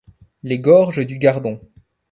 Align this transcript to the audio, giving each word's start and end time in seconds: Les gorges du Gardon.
Les 0.41 0.57
gorges 0.57 1.05
du 1.05 1.19
Gardon. 1.19 1.59